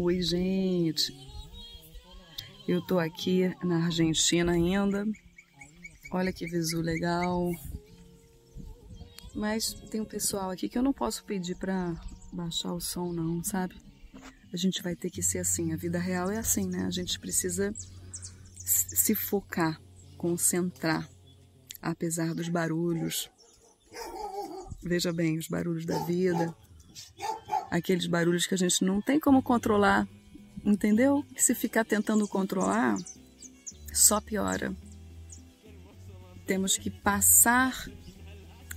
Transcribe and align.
Oi, 0.00 0.22
gente. 0.22 1.12
Eu 2.68 2.80
tô 2.80 3.00
aqui 3.00 3.52
na 3.64 3.86
Argentina 3.86 4.52
ainda. 4.52 5.04
Olha 6.12 6.32
que 6.32 6.46
visu 6.46 6.80
legal. 6.80 7.50
Mas 9.34 9.74
tem 9.90 10.00
um 10.00 10.04
pessoal 10.04 10.50
aqui 10.50 10.68
que 10.68 10.78
eu 10.78 10.84
não 10.84 10.92
posso 10.92 11.24
pedir 11.24 11.56
para 11.56 12.00
baixar 12.32 12.72
o 12.74 12.80
som 12.80 13.12
não, 13.12 13.42
sabe? 13.42 13.74
A 14.52 14.56
gente 14.56 14.84
vai 14.84 14.94
ter 14.94 15.10
que 15.10 15.20
ser 15.20 15.40
assim, 15.40 15.72
a 15.72 15.76
vida 15.76 15.98
real 15.98 16.30
é 16.30 16.38
assim, 16.38 16.68
né? 16.68 16.84
A 16.84 16.90
gente 16.90 17.18
precisa 17.18 17.74
se 18.56 19.16
focar, 19.16 19.80
concentrar, 20.16 21.10
apesar 21.82 22.36
dos 22.36 22.48
barulhos. 22.48 23.28
Veja 24.80 25.12
bem, 25.12 25.38
os 25.38 25.48
barulhos 25.48 25.84
da 25.84 25.98
vida, 26.04 26.56
aqueles 27.70 28.06
barulhos 28.06 28.46
que 28.46 28.54
a 28.54 28.58
gente 28.58 28.84
não 28.84 29.00
tem 29.00 29.20
como 29.20 29.42
controlar, 29.42 30.06
entendeu? 30.64 31.24
Se 31.36 31.54
ficar 31.54 31.84
tentando 31.84 32.26
controlar, 32.26 32.96
só 33.92 34.20
piora. 34.20 34.74
Temos 36.46 36.76
que 36.76 36.90
passar 36.90 37.88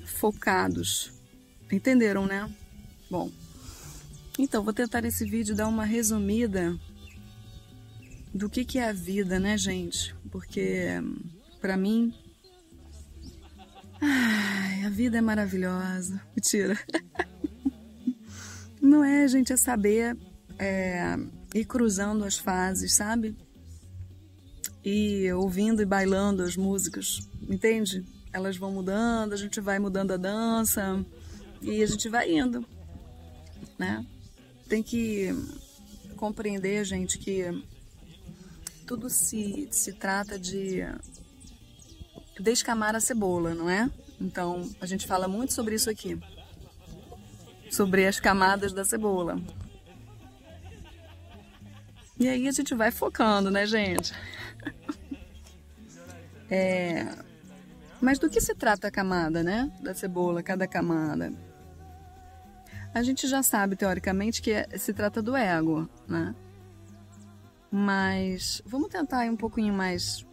focados. 0.06 1.12
Entenderam, 1.72 2.26
né? 2.26 2.50
Bom, 3.10 3.32
então 4.38 4.64
vou 4.64 4.74
tentar 4.74 5.02
nesse 5.02 5.26
vídeo 5.26 5.56
dar 5.56 5.68
uma 5.68 5.86
resumida 5.86 6.78
do 8.34 8.50
que, 8.50 8.64
que 8.66 8.80
é 8.80 8.90
a 8.90 8.94
vida, 8.94 9.40
né, 9.40 9.58
gente? 9.58 10.16
Porque 10.32 11.02
para 11.60 11.78
mim 11.78 12.14
ai, 14.02 14.84
a 14.84 14.90
vida 14.90 15.18
é 15.18 15.22
maravilhosa. 15.22 16.22
Mentira. 16.36 16.78
Não 18.92 19.06
é, 19.06 19.26
gente, 19.26 19.54
é 19.54 19.56
saber 19.56 20.18
é, 20.60 21.16
ir 21.56 21.64
cruzando 21.64 22.26
as 22.26 22.38
fases, 22.38 22.92
sabe? 22.92 23.38
E 24.84 25.32
ouvindo 25.32 25.82
e 25.82 25.86
bailando 25.86 26.44
as 26.44 26.58
músicas, 26.58 27.26
entende? 27.48 28.06
Elas 28.34 28.58
vão 28.58 28.74
mudando, 28.74 29.32
a 29.32 29.38
gente 29.38 29.62
vai 29.62 29.80
mudando 29.80 30.12
a 30.12 30.18
dança 30.18 31.06
e 31.62 31.82
a 31.82 31.86
gente 31.86 32.10
vai 32.10 32.34
indo, 32.34 32.66
né? 33.80 34.06
Tem 34.68 34.84
que 34.84 35.30
compreender, 36.18 36.84
gente, 36.84 37.18
que 37.18 37.46
tudo 38.86 39.10
se, 39.10 39.70
se 39.72 39.94
trata 39.94 40.38
de 40.38 40.82
descamar 42.38 42.94
a 42.94 43.00
cebola, 43.00 43.56
não 43.56 43.70
é? 43.70 43.90
Então, 44.20 44.70
a 44.82 44.86
gente 44.86 45.08
fala 45.08 45.30
muito 45.30 45.54
sobre 45.54 45.76
isso 45.76 45.90
aqui 45.90 46.20
sobre 47.72 48.06
as 48.06 48.20
camadas 48.20 48.74
da 48.74 48.84
cebola. 48.84 49.42
E 52.20 52.28
aí 52.28 52.48
a 52.48 52.52
gente 52.52 52.76
vai 52.76 52.92
focando, 52.92 53.50
né, 53.50 53.66
gente? 53.66 54.14
É... 56.54 57.08
Mas 58.02 58.20
do 58.20 58.30
que 58.30 58.42
se 58.42 58.54
trata 58.54 58.90
a 58.90 58.92
camada, 58.92 59.42
né? 59.42 59.72
Da 59.80 59.94
cebola, 59.94 60.44
cada 60.44 60.68
camada. 60.68 61.32
A 62.94 63.02
gente 63.02 63.26
já 63.26 63.42
sabe, 63.42 63.78
teoricamente, 63.78 64.42
que 64.42 64.52
é, 64.52 64.68
se 64.78 64.94
trata 64.94 65.22
do 65.22 65.34
ego, 65.34 65.88
né? 66.06 66.36
Mas 67.72 68.62
vamos 68.66 68.90
tentar 68.90 69.26
ir 69.26 69.30
um 69.30 69.38
pouquinho 69.38 69.74
mais 69.74 70.26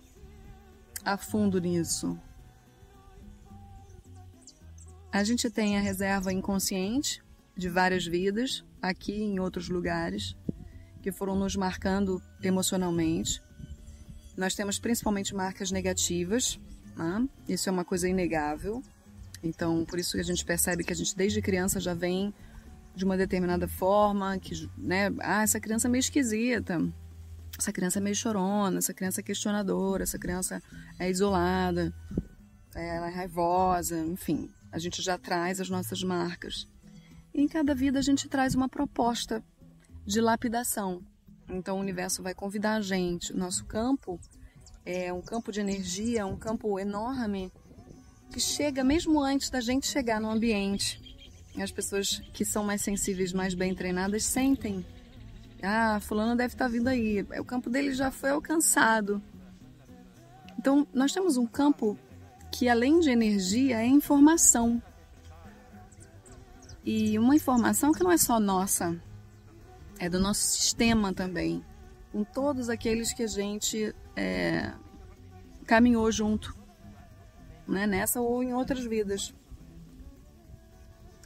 a 1.04 1.16
fundo 1.16 1.60
nisso. 1.60 2.18
A 5.12 5.22
gente 5.22 5.48
tem 5.48 5.78
a 5.78 5.80
reserva 5.80 6.32
inconsciente, 6.32 7.22
de 7.58 7.68
várias 7.68 8.06
vidas, 8.06 8.64
aqui 8.80 9.12
e 9.12 9.22
em 9.22 9.40
outros 9.40 9.68
lugares, 9.68 10.36
que 11.02 11.10
foram 11.10 11.34
nos 11.34 11.56
marcando 11.56 12.22
emocionalmente. 12.40 13.42
Nós 14.36 14.54
temos 14.54 14.78
principalmente 14.78 15.34
marcas 15.34 15.72
negativas, 15.72 16.60
né? 16.96 17.28
isso 17.48 17.68
é 17.68 17.72
uma 17.72 17.84
coisa 17.84 18.08
inegável. 18.08 18.80
Então, 19.42 19.84
por 19.84 19.98
isso 19.98 20.12
que 20.12 20.20
a 20.20 20.24
gente 20.24 20.44
percebe 20.44 20.84
que 20.84 20.92
a 20.92 20.96
gente 20.96 21.16
desde 21.16 21.42
criança 21.42 21.80
já 21.80 21.94
vem 21.94 22.32
de 22.94 23.04
uma 23.04 23.16
determinada 23.16 23.66
forma, 23.66 24.38
que, 24.38 24.68
né, 24.76 25.12
ah, 25.20 25.42
essa 25.42 25.58
criança 25.60 25.88
é 25.88 25.90
meio 25.90 26.00
esquisita, 26.00 26.80
essa 27.58 27.72
criança 27.72 27.98
é 27.98 28.02
meio 28.02 28.14
chorona, 28.14 28.78
essa 28.78 28.94
criança 28.94 29.20
é 29.20 29.22
questionadora, 29.24 30.04
essa 30.04 30.18
criança 30.18 30.62
é 30.98 31.10
isolada, 31.10 31.92
ela 32.74 33.08
é 33.08 33.10
raivosa, 33.10 33.98
enfim, 33.98 34.48
a 34.70 34.78
gente 34.78 35.02
já 35.02 35.18
traz 35.18 35.60
as 35.60 35.68
nossas 35.68 36.02
marcas. 36.02 36.68
Em 37.38 37.46
cada 37.46 37.72
vida 37.72 38.00
a 38.00 38.02
gente 38.02 38.28
traz 38.28 38.56
uma 38.56 38.68
proposta 38.68 39.40
de 40.04 40.20
lapidação. 40.20 41.00
Então 41.48 41.76
o 41.76 41.80
universo 41.80 42.20
vai 42.20 42.34
convidar 42.34 42.74
a 42.74 42.80
gente. 42.80 43.32
Nosso 43.32 43.64
campo 43.64 44.18
é 44.84 45.12
um 45.12 45.22
campo 45.22 45.52
de 45.52 45.60
energia, 45.60 46.26
um 46.26 46.36
campo 46.36 46.80
enorme 46.80 47.52
que 48.32 48.40
chega 48.40 48.82
mesmo 48.82 49.20
antes 49.20 49.50
da 49.50 49.60
gente 49.60 49.86
chegar 49.86 50.20
no 50.20 50.28
ambiente. 50.28 51.00
As 51.62 51.70
pessoas 51.70 52.18
que 52.34 52.44
são 52.44 52.64
mais 52.64 52.82
sensíveis, 52.82 53.32
mais 53.32 53.54
bem 53.54 53.72
treinadas, 53.72 54.24
sentem. 54.24 54.84
Ah, 55.62 56.00
fulano 56.00 56.34
deve 56.34 56.54
estar 56.54 56.66
vindo 56.66 56.88
aí. 56.88 57.24
O 57.38 57.44
campo 57.44 57.70
dele 57.70 57.94
já 57.94 58.10
foi 58.10 58.30
alcançado. 58.30 59.22
Então, 60.58 60.84
nós 60.92 61.12
temos 61.12 61.36
um 61.36 61.46
campo 61.46 61.96
que, 62.50 62.68
além 62.68 62.98
de 62.98 63.10
energia, 63.10 63.80
é 63.80 63.86
informação. 63.86 64.82
E 66.90 67.18
uma 67.18 67.36
informação 67.36 67.92
que 67.92 68.02
não 68.02 68.10
é 68.10 68.16
só 68.16 68.40
nossa, 68.40 68.98
é 69.98 70.08
do 70.08 70.18
nosso 70.18 70.40
sistema 70.40 71.12
também, 71.12 71.62
com 72.10 72.24
todos 72.24 72.70
aqueles 72.70 73.12
que 73.12 73.24
a 73.24 73.26
gente 73.26 73.94
é, 74.16 74.72
caminhou 75.66 76.10
junto, 76.10 76.56
né? 77.66 77.86
nessa 77.86 78.22
ou 78.22 78.42
em 78.42 78.54
outras 78.54 78.86
vidas. 78.86 79.34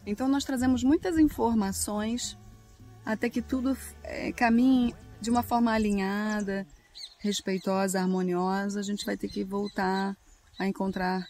Então 0.04 0.26
nós 0.26 0.42
trazemos 0.42 0.82
muitas 0.82 1.16
informações 1.16 2.36
até 3.06 3.30
que 3.30 3.40
tudo 3.40 3.78
é, 4.02 4.32
caminhe 4.32 4.92
de 5.20 5.30
uma 5.30 5.44
forma 5.44 5.70
alinhada, 5.70 6.66
respeitosa, 7.20 8.00
harmoniosa. 8.00 8.80
A 8.80 8.82
gente 8.82 9.06
vai 9.06 9.16
ter 9.16 9.28
que 9.28 9.44
voltar 9.44 10.16
a 10.58 10.66
encontrar 10.66 11.24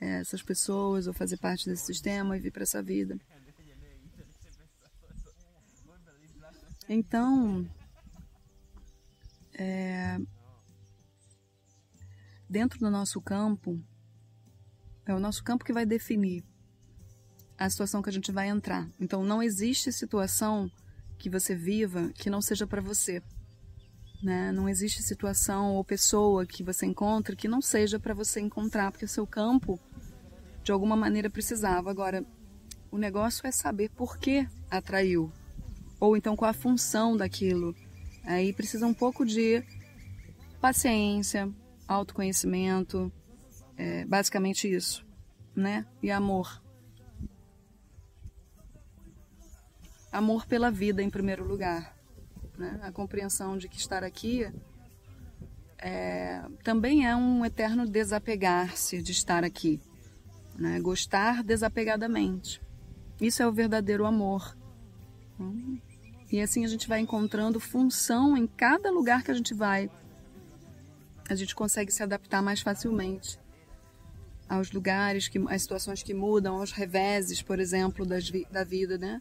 é, 0.00 0.20
essas 0.20 0.42
pessoas 0.42 1.06
ou 1.06 1.12
fazer 1.12 1.36
parte 1.36 1.68
desse 1.68 1.84
sistema 1.84 2.38
e 2.38 2.40
vir 2.40 2.52
para 2.52 2.62
essa 2.62 2.82
vida. 2.82 3.18
Então, 6.88 7.68
é, 9.54 10.18
dentro 12.48 12.78
do 12.78 12.90
nosso 12.90 13.20
campo, 13.20 13.82
é 15.04 15.14
o 15.14 15.18
nosso 15.18 15.42
campo 15.42 15.64
que 15.64 15.72
vai 15.72 15.84
definir 15.84 16.44
a 17.58 17.68
situação 17.68 18.02
que 18.02 18.10
a 18.10 18.12
gente 18.12 18.30
vai 18.30 18.48
entrar. 18.48 18.88
Então, 19.00 19.24
não 19.24 19.42
existe 19.42 19.90
situação 19.92 20.70
que 21.18 21.30
você 21.30 21.54
viva 21.54 22.10
que 22.14 22.30
não 22.30 22.40
seja 22.40 22.66
para 22.66 22.82
você. 22.82 23.22
Né? 24.22 24.52
Não 24.52 24.68
existe 24.68 25.02
situação 25.02 25.74
ou 25.74 25.84
pessoa 25.84 26.46
que 26.46 26.62
você 26.62 26.86
encontre 26.86 27.34
que 27.34 27.48
não 27.48 27.60
seja 27.60 27.98
para 27.98 28.14
você 28.14 28.40
encontrar, 28.40 28.92
porque 28.92 29.04
o 29.04 29.08
seu 29.08 29.26
campo, 29.26 29.80
de 30.62 30.70
alguma 30.70 30.96
maneira, 30.96 31.30
precisava. 31.30 31.90
Agora, 31.90 32.24
o 32.90 32.98
negócio 32.98 33.46
é 33.46 33.50
saber 33.50 33.90
por 33.90 34.18
que 34.18 34.46
atraiu 34.70 35.32
ou 35.98 36.16
então 36.16 36.36
qual 36.36 36.50
a 36.50 36.54
função 36.54 37.16
daquilo. 37.16 37.74
Aí 38.24 38.52
precisa 38.52 38.86
um 38.86 38.94
pouco 38.94 39.24
de 39.24 39.62
paciência, 40.60 41.50
autoconhecimento, 41.86 43.12
é, 43.76 44.04
basicamente 44.04 44.72
isso, 44.72 45.06
né? 45.54 45.86
E 46.02 46.10
amor. 46.10 46.62
Amor 50.10 50.46
pela 50.46 50.70
vida 50.70 51.02
em 51.02 51.10
primeiro 51.10 51.44
lugar, 51.44 51.94
né? 52.58 52.80
A 52.82 52.90
compreensão 52.90 53.56
de 53.56 53.68
que 53.68 53.78
estar 53.78 54.02
aqui 54.02 54.50
é, 55.78 56.42
também 56.64 57.06
é 57.06 57.14
um 57.14 57.44
eterno 57.44 57.86
desapegar-se 57.86 59.02
de 59.02 59.12
estar 59.12 59.44
aqui, 59.44 59.80
né? 60.58 60.80
Gostar 60.80 61.44
desapegadamente. 61.44 62.60
Isso 63.20 63.42
é 63.42 63.46
o 63.46 63.52
verdadeiro 63.52 64.04
amor. 64.04 64.56
E 66.30 66.40
assim 66.40 66.64
a 66.64 66.68
gente 66.68 66.88
vai 66.88 67.00
encontrando 67.00 67.60
função 67.60 68.36
em 68.36 68.46
cada 68.46 68.90
lugar 68.90 69.22
que 69.22 69.30
a 69.30 69.34
gente 69.34 69.54
vai. 69.54 69.90
A 71.28 71.34
gente 71.34 71.54
consegue 71.54 71.92
se 71.92 72.02
adaptar 72.02 72.42
mais 72.42 72.60
facilmente 72.60 73.38
aos 74.48 74.70
lugares, 74.70 75.28
que, 75.28 75.38
às 75.48 75.62
situações 75.62 76.02
que 76.02 76.14
mudam, 76.14 76.56
aos 76.56 76.72
reveses, 76.72 77.42
por 77.42 77.58
exemplo, 77.58 78.06
das, 78.06 78.30
da 78.50 78.64
vida, 78.64 78.96
né? 78.96 79.20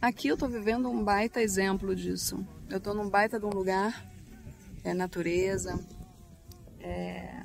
Aqui 0.00 0.28
eu 0.28 0.34
estou 0.34 0.48
vivendo 0.48 0.90
um 0.90 1.02
baita 1.02 1.40
exemplo 1.40 1.94
disso. 1.96 2.46
Eu 2.68 2.76
estou 2.76 2.94
num 2.94 3.08
baita 3.08 3.40
de 3.40 3.46
um 3.46 3.50
lugar, 3.50 4.06
é 4.82 4.92
natureza, 4.92 5.82
é 6.78 7.42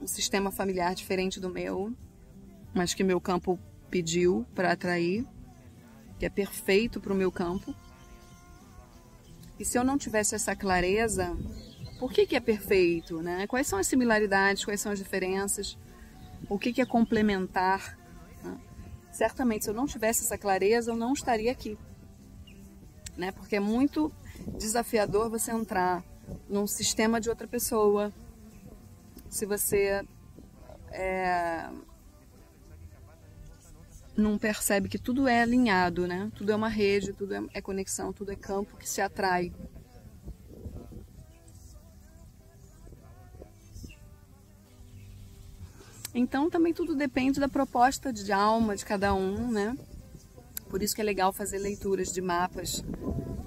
um 0.00 0.06
sistema 0.06 0.50
familiar 0.50 0.94
diferente 0.94 1.38
do 1.38 1.50
meu, 1.50 1.92
mas 2.72 2.94
que 2.94 3.04
meu 3.04 3.20
campo 3.20 3.58
pediu 3.90 4.46
para 4.54 4.72
atrair. 4.72 5.26
que 6.18 6.26
é 6.26 6.28
perfeito 6.28 7.00
para 7.00 7.12
o 7.12 7.16
meu 7.16 7.30
campo. 7.30 7.72
E 9.56 9.64
se 9.64 9.78
eu 9.78 9.84
não 9.84 9.96
tivesse 9.96 10.34
essa 10.34 10.54
clareza, 10.54 11.36
por 11.98 12.12
que, 12.12 12.26
que 12.26 12.34
é 12.34 12.40
perfeito? 12.40 13.22
Né? 13.22 13.46
Quais 13.46 13.66
são 13.66 13.78
as 13.78 13.86
similaridades, 13.86 14.64
quais 14.64 14.80
são 14.80 14.90
as 14.90 14.98
diferenças? 14.98 15.78
O 16.48 16.58
que, 16.58 16.72
que 16.72 16.80
é 16.80 16.86
complementar? 16.86 17.96
Né? 18.42 18.56
Certamente, 19.12 19.64
se 19.64 19.70
eu 19.70 19.74
não 19.74 19.86
tivesse 19.86 20.24
essa 20.24 20.36
clareza, 20.36 20.90
eu 20.90 20.96
não 20.96 21.12
estaria 21.12 21.52
aqui. 21.52 21.78
Né? 23.16 23.30
Porque 23.32 23.56
é 23.56 23.60
muito 23.60 24.12
desafiador 24.58 25.28
você 25.28 25.50
entrar 25.50 26.04
num 26.48 26.66
sistema 26.66 27.20
de 27.20 27.28
outra 27.28 27.46
pessoa. 27.46 28.12
Se 29.28 29.44
você 29.44 30.04
é, 30.92 31.68
não 34.20 34.36
percebe 34.36 34.88
que 34.88 34.98
tudo 34.98 35.28
é 35.28 35.42
alinhado, 35.42 36.06
né? 36.06 36.30
Tudo 36.34 36.50
é 36.50 36.56
uma 36.56 36.68
rede, 36.68 37.12
tudo 37.12 37.34
é, 37.34 37.42
é 37.54 37.60
conexão, 37.60 38.12
tudo 38.12 38.32
é 38.32 38.36
campo 38.36 38.76
que 38.76 38.88
se 38.88 39.00
atrai. 39.00 39.52
Então 46.12 46.50
também 46.50 46.74
tudo 46.74 46.96
depende 46.96 47.38
da 47.38 47.48
proposta 47.48 48.12
de 48.12 48.32
alma 48.32 48.74
de 48.74 48.84
cada 48.84 49.14
um, 49.14 49.52
né? 49.52 49.76
Por 50.68 50.82
isso 50.82 50.94
que 50.94 51.00
é 51.00 51.04
legal 51.04 51.32
fazer 51.32 51.58
leituras 51.58 52.12
de 52.12 52.20
mapas. 52.20 52.84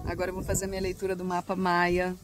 Agora 0.05 0.29
eu 0.29 0.35
vou 0.35 0.43
fazer 0.43 0.65
a 0.65 0.67
minha 0.69 0.81
leitura 0.81 1.15
do 1.15 1.25
mapa 1.25 1.55
Maia. 1.55 2.15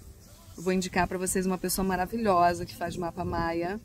Vou 0.55 0.71
indicar 0.71 1.05
para 1.05 1.17
vocês 1.17 1.45
uma 1.45 1.57
pessoa 1.57 1.85
maravilhosa 1.85 2.65
que 2.65 2.75
faz 2.75 2.95
mapa 2.95 3.25
Maia 3.25 3.79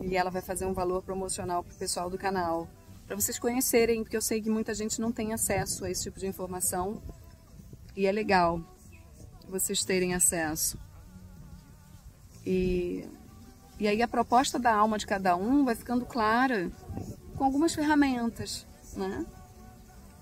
e 0.00 0.16
ela 0.16 0.30
vai 0.30 0.40
fazer 0.40 0.64
um 0.64 0.72
valor 0.72 1.02
promocional 1.02 1.62
para 1.62 1.74
o 1.74 1.78
pessoal 1.78 2.08
do 2.08 2.16
canal, 2.16 2.68
para 3.08 3.16
vocês 3.16 3.38
conhecerem, 3.38 4.02
porque 4.02 4.16
eu 4.16 4.20
sei 4.20 4.42
que 4.42 4.50
muita 4.50 4.74
gente 4.74 5.00
não 5.00 5.10
tem 5.10 5.32
acesso 5.32 5.86
a 5.86 5.90
esse 5.90 6.02
tipo 6.02 6.20
de 6.20 6.26
informação 6.26 7.02
e 7.96 8.06
é 8.06 8.12
legal 8.12 8.60
vocês 9.48 9.82
terem 9.82 10.14
acesso. 10.14 10.78
E, 12.44 13.08
e 13.80 13.88
aí 13.88 14.02
a 14.02 14.06
proposta 14.06 14.58
da 14.58 14.74
alma 14.74 14.98
de 14.98 15.06
cada 15.06 15.34
um 15.36 15.64
vai 15.64 15.74
ficando 15.74 16.04
clara 16.04 16.70
com 17.34 17.44
algumas 17.44 17.74
ferramentas, 17.74 18.66
né? 18.94 19.24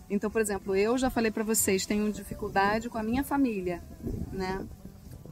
Então, 0.09 0.31
por 0.31 0.41
exemplo, 0.41 0.77
eu 0.77 0.97
já 0.97 1.11
falei 1.11 1.33
para 1.33 1.43
vocês, 1.43 1.85
tenho 1.85 2.13
dificuldade 2.13 2.89
com 2.89 2.99
a 2.99 3.03
minha 3.03 3.25
família, 3.25 3.83
né? 4.33 4.65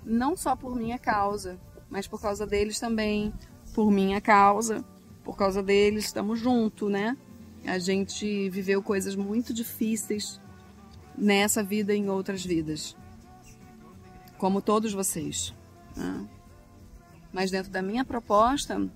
Não 0.05 0.37
só 0.37 0.57
por 0.57 0.75
minha 0.75 0.99
causa, 0.99 1.57
mas 1.89 2.09
por 2.09 2.21
causa 2.21 2.45
deles 2.45 2.81
também, 2.81 3.33
por 3.73 3.93
minha 3.93 4.21
causa, 4.21 4.85
por 5.23 5.37
causa 5.37 5.63
deles, 5.63 6.07
estamos 6.07 6.41
juntos, 6.41 6.91
né? 6.91 7.17
A 7.67 7.79
gente 7.79 8.49
viveu 8.51 8.83
coisas 8.83 9.17
muito 9.17 9.53
difíceis 9.55 10.41
nessa 11.17 11.63
vida 11.63 11.95
e 11.95 11.99
em 11.99 12.11
outras 12.11 12.45
vidas, 12.45 12.97
como 14.37 14.61
todos 14.61 14.93
vocês. 14.93 15.55
Né? 15.97 16.29
Mas 17.33 17.51
dentro 17.51 17.71
da 17.71 17.83
minha 17.83 18.05
proposta, 18.05 18.89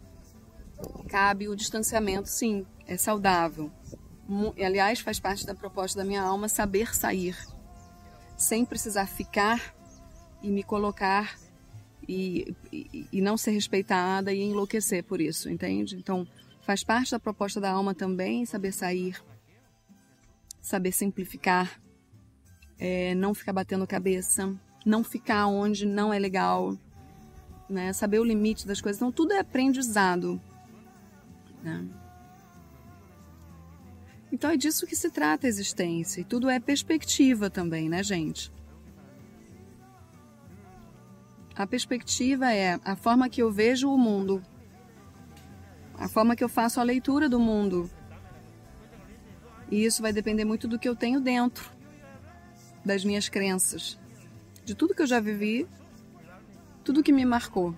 cabe 1.08 1.48
o 1.48 1.56
distanciamento, 1.56 2.28
sim, 2.28 2.66
é 2.86 2.96
saudável. 2.96 3.70
Aliás, 4.62 5.00
faz 5.00 5.18
parte 5.18 5.46
da 5.46 5.54
proposta 5.54 5.98
da 5.98 6.04
minha 6.04 6.22
alma 6.22 6.48
saber 6.48 6.94
sair, 6.94 7.36
sem 8.36 8.64
precisar 8.64 9.06
ficar 9.06 9.74
e 10.42 10.50
me 10.50 10.62
colocar 10.62 11.38
e, 12.06 12.54
e, 12.72 13.06
e 13.12 13.20
não 13.20 13.36
ser 13.36 13.50
respeitada 13.52 14.32
e 14.32 14.40
enlouquecer 14.42 15.02
por 15.04 15.20
isso, 15.20 15.50
entende? 15.50 15.96
Então, 15.96 16.26
faz 16.68 16.84
parte 16.84 17.12
da 17.12 17.18
proposta 17.18 17.58
da 17.58 17.70
alma 17.70 17.94
também 17.94 18.44
saber 18.44 18.72
sair, 18.72 19.18
saber 20.60 20.92
simplificar, 20.92 21.80
é, 22.78 23.14
não 23.14 23.32
ficar 23.32 23.54
batendo 23.54 23.86
cabeça, 23.86 24.54
não 24.84 25.02
ficar 25.02 25.46
onde 25.46 25.86
não 25.86 26.12
é 26.12 26.18
legal, 26.18 26.76
né? 27.70 27.90
saber 27.94 28.18
o 28.18 28.24
limite 28.24 28.66
das 28.66 28.82
coisas. 28.82 28.98
Então, 28.98 29.10
tudo 29.10 29.32
é 29.32 29.38
aprendizado. 29.38 30.38
Né? 31.62 31.88
Então, 34.30 34.50
é 34.50 34.56
disso 34.58 34.86
que 34.86 34.94
se 34.94 35.10
trata 35.10 35.46
a 35.46 35.48
existência. 35.48 36.20
E 36.20 36.24
tudo 36.24 36.50
é 36.50 36.60
perspectiva 36.60 37.48
também, 37.48 37.88
né, 37.88 38.02
gente? 38.02 38.52
A 41.56 41.66
perspectiva 41.66 42.52
é 42.52 42.78
a 42.84 42.94
forma 42.94 43.26
que 43.30 43.40
eu 43.40 43.50
vejo 43.50 43.90
o 43.90 43.96
mundo, 43.96 44.42
a 45.98 46.08
forma 46.08 46.36
que 46.36 46.44
eu 46.44 46.48
faço 46.48 46.80
a 46.80 46.84
leitura 46.84 47.28
do 47.28 47.40
mundo. 47.40 47.90
E 49.70 49.84
isso 49.84 50.00
vai 50.00 50.12
depender 50.12 50.44
muito 50.44 50.68
do 50.68 50.78
que 50.78 50.88
eu 50.88 50.96
tenho 50.96 51.20
dentro, 51.20 51.70
das 52.84 53.04
minhas 53.04 53.28
crenças, 53.28 53.98
de 54.64 54.74
tudo 54.74 54.94
que 54.94 55.02
eu 55.02 55.06
já 55.06 55.20
vivi, 55.20 55.66
tudo 56.84 57.02
que 57.02 57.12
me 57.12 57.24
marcou. 57.24 57.74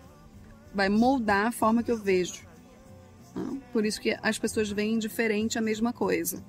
Vai 0.72 0.88
moldar 0.88 1.46
a 1.48 1.52
forma 1.52 1.82
que 1.82 1.90
eu 1.90 1.98
vejo. 1.98 2.48
Por 3.72 3.84
isso 3.84 4.00
que 4.00 4.16
as 4.22 4.38
pessoas 4.38 4.70
veem 4.70 4.98
diferente 4.98 5.58
a 5.58 5.62
mesma 5.62 5.92
coisa. 5.92 6.44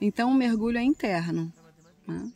Então, 0.00 0.30
o 0.30 0.34
mergulho 0.34 0.78
é 0.78 0.82
interno. 0.82 1.52
Né? 2.06 2.32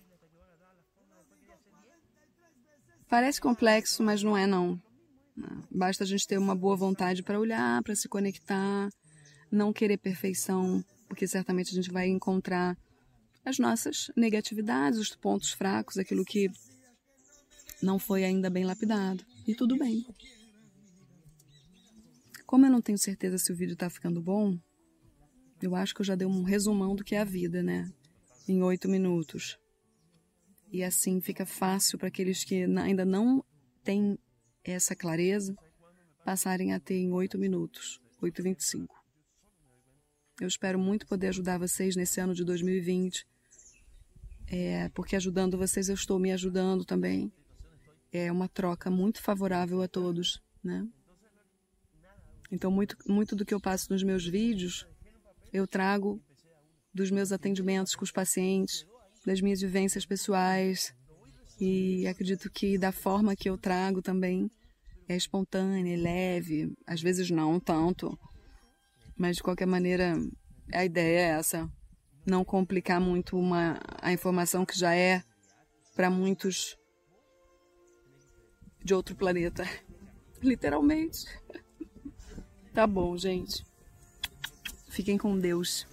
Parece 3.09 3.41
complexo, 3.41 4.03
mas 4.03 4.23
não 4.23 4.37
é 4.37 4.47
não. 4.47 4.81
Basta 5.71 6.05
a 6.05 6.07
gente 6.07 6.27
ter 6.27 6.39
uma 6.39 6.55
boa 6.55 6.77
vontade 6.77 7.23
para 7.23 7.39
olhar, 7.39 7.83
para 7.83 7.95
se 7.95 8.09
conectar, 8.09 8.89
não 9.51 9.73
querer 9.73 9.99
perfeição, 9.99 10.85
porque 11.09 11.27
certamente 11.27 11.71
a 11.71 11.75
gente 11.75 11.91
vai 11.91 12.09
encontrar 12.09 12.77
as 13.45 13.59
nossas 13.59 14.11
negatividades, 14.17 14.99
os 14.99 15.15
pontos 15.15 15.53
fracos, 15.53 15.97
aquilo 15.97 16.25
que 16.25 16.51
não 17.83 17.99
foi 17.99 18.25
ainda 18.25 18.51
bem 18.51 18.65
lapidado. 18.65 19.25
E 19.47 19.55
tudo 19.55 19.77
bem. 19.79 20.05
Como 22.47 22.67
eu 22.67 22.71
não 22.71 22.83
tenho 22.83 22.99
certeza 22.99 23.39
se 23.39 23.53
o 23.53 23.57
vídeo 23.57 23.75
está 23.75 23.89
ficando 23.89 24.21
bom, 24.21 24.59
eu 25.63 25.75
acho 25.75 25.95
que 25.95 26.01
eu 26.01 26.05
já 26.05 26.15
dei 26.15 26.27
um 26.27 26.43
resumão 26.43 26.95
do 26.95 27.05
que 27.05 27.15
é 27.15 27.21
a 27.21 27.25
vida, 27.25 27.63
né? 27.63 27.91
Em 28.49 28.63
oito 28.63 28.89
minutos. 28.89 29.59
E 30.73 30.83
assim 30.83 31.21
fica 31.21 31.47
fácil 31.47 31.99
para 31.99 32.09
aqueles 32.09 32.45
que 32.45 32.65
ainda 32.65 33.05
não 33.05 33.45
têm 33.83 34.19
essa 34.65 34.95
clareza 34.95 35.57
passarem 36.25 36.73
a 36.73 36.81
ter 36.81 36.97
em 36.97 37.13
8 37.13 37.39
minutos, 37.39 38.01
8 38.21 38.41
e 38.41 38.43
25. 38.43 38.95
Eu 40.41 40.49
espero 40.49 40.79
muito 40.79 41.07
poder 41.07 41.29
ajudar 41.29 41.59
vocês 41.59 41.97
nesse 41.97 42.21
ano 42.21 42.35
de 42.35 42.45
2020, 42.45 43.27
é, 44.47 44.89
porque 44.91 45.17
ajudando 45.17 45.59
vocês 45.59 45.89
eu 45.89 45.95
estou 45.95 46.19
me 46.19 46.33
ajudando 46.33 46.85
também. 46.85 47.33
É 48.13 48.31
uma 48.33 48.49
troca 48.49 48.91
muito 48.91 49.23
favorável 49.23 49.81
a 49.83 49.89
todos, 49.89 50.43
né? 50.63 50.87
Então, 52.51 52.71
muito, 52.71 52.97
muito 53.07 53.37
do 53.37 53.45
que 53.45 53.55
eu 53.55 53.61
passo 53.61 53.93
nos 53.93 54.03
meus 54.03 54.27
vídeos, 54.27 54.87
eu 55.53 55.67
trago 55.67 56.21
dos 56.93 57.11
meus 57.11 57.31
atendimentos 57.31 57.95
com 57.95 58.03
os 58.03 58.11
pacientes, 58.11 58.85
das 59.25 59.41
minhas 59.41 59.61
vivências 59.61 60.05
pessoais 60.05 60.93
e 61.61 62.07
acredito 62.07 62.51
que 62.51 62.79
da 62.79 62.91
forma 62.91 63.37
que 63.37 63.51
eu 63.51 63.59
trago 63.59 64.01
também 64.01 64.51
é 65.07 65.15
espontânea, 65.15 65.95
é 65.95 65.97
leve, 65.97 66.73
às 66.87 67.03
vezes 67.03 67.31
não 67.31 67.61
tanto, 67.61 68.19
mas 69.17 69.37
de 69.37 69.43
qualquer 69.43 69.67
maneira 69.67 70.15
a 70.73 70.85
ideia 70.85 71.19
é 71.19 71.39
essa, 71.39 71.71
não 72.25 72.45
complicar 72.45 73.01
muito 73.01 73.37
uma 73.37 73.79
a 74.01 74.13
informação 74.13 74.65
que 74.65 74.79
já 74.79 74.95
é 74.95 75.23
para 75.95 76.09
muitos 76.09 76.77
de 78.83 78.95
outro 78.95 79.15
planeta, 79.15 79.65
literalmente. 80.41 81.27
Tá 82.73 82.87
bom, 82.87 83.17
gente. 83.19 83.67
Fiquem 84.89 85.19
com 85.19 85.39
Deus. 85.39 85.87